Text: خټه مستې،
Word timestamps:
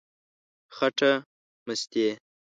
خټه 0.75 1.11
مستې، 1.65 2.07